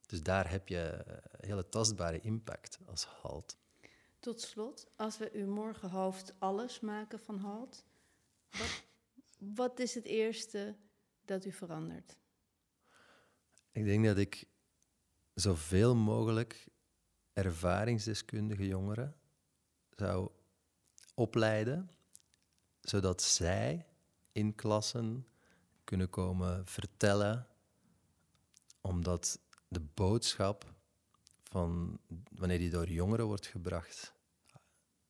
Dus 0.07 0.23
daar 0.23 0.51
heb 0.51 0.69
je 0.69 1.05
hele 1.41 1.69
tastbare 1.69 2.21
impact 2.21 2.79
als 2.87 3.05
halt. 3.05 3.57
Tot 4.21 4.41
slot, 4.41 4.87
als 4.97 5.19
we 5.19 5.31
uw 5.33 5.47
morgenhoofd 5.47 6.35
alles 6.39 6.81
maken 6.81 7.21
van 7.21 7.39
halt, 7.39 7.85
wat, 8.51 8.83
wat 9.39 9.79
is 9.79 9.95
het 9.95 10.05
eerste 10.05 10.77
dat 11.25 11.45
u 11.45 11.53
verandert? 11.53 12.19
Ik 13.73 13.85
denk 13.85 14.05
dat 14.05 14.17
ik 14.17 14.45
zoveel 15.35 15.97
mogelijk 15.97 16.69
ervaringsdeskundige 17.33 18.67
jongeren 18.67 19.17
zou 19.97 20.31
opleiden, 21.15 21.91
zodat 22.81 23.23
zij 23.23 23.87
in 24.33 24.55
klassen 24.55 25.27
kunnen 25.85 26.09
komen 26.09 26.67
vertellen, 26.67 27.47
omdat 28.81 29.41
de 29.69 29.81
boodschap 29.81 30.75
van 31.43 31.99
wanneer 32.31 32.59
die 32.59 32.71
door 32.71 32.89
jongeren 32.89 33.27
wordt 33.27 33.47
gebracht, 33.47 34.15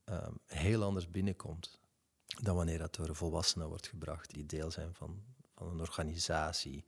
um, 0.04 0.38
heel 0.46 0.82
anders 0.82 1.10
binnenkomt 1.10 1.80
dan 2.42 2.56
wanneer 2.56 2.78
dat 2.78 2.94
door 2.94 3.16
volwassenen 3.16 3.68
wordt 3.68 3.86
gebracht, 3.86 4.34
die 4.34 4.46
deel 4.46 4.70
zijn 4.70 4.94
van, 4.94 5.22
een 5.68 5.80
organisatie, 5.80 6.84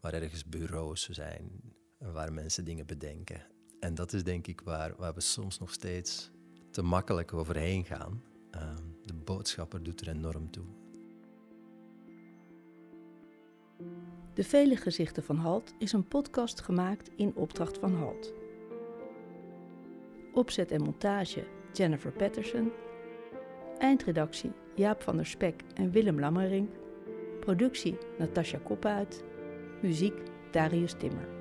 waar 0.00 0.12
ergens 0.12 0.44
bureaus 0.44 1.08
zijn, 1.08 1.74
waar 1.98 2.32
mensen 2.32 2.64
dingen 2.64 2.86
bedenken. 2.86 3.46
En 3.80 3.94
dat 3.94 4.12
is 4.12 4.24
denk 4.24 4.46
ik 4.46 4.60
waar, 4.60 4.96
waar 4.96 5.14
we 5.14 5.20
soms 5.20 5.58
nog 5.58 5.72
steeds 5.72 6.30
te 6.70 6.82
makkelijk 6.82 7.32
overheen 7.32 7.84
gaan. 7.84 8.22
Um, 8.54 8.98
de 9.04 9.14
boodschapper 9.14 9.82
doet 9.82 10.00
er 10.00 10.08
enorm 10.08 10.50
toe. 10.50 10.66
De 14.34 14.44
Vele 14.44 14.76
Gezichten 14.76 15.22
van 15.22 15.36
Halt 15.36 15.74
is 15.78 15.92
een 15.92 16.08
podcast 16.08 16.60
gemaakt 16.60 17.10
in 17.16 17.34
opdracht 17.34 17.78
van 17.78 17.94
Halt. 17.94 18.32
Opzet 20.32 20.70
en 20.70 20.82
montage 20.82 21.46
Jennifer 21.72 22.12
Patterson. 22.12 22.72
Eindredactie 23.78 24.52
Jaap 24.74 25.02
van 25.02 25.16
der 25.16 25.26
Spek 25.26 25.62
en 25.74 25.90
Willem 25.90 26.20
Lammering. 26.20 26.68
Productie 27.40 27.96
Natasja 28.18 28.58
Koppuit. 28.58 29.24
Muziek 29.82 30.14
Darius 30.52 30.94
Timmer. 30.94 31.39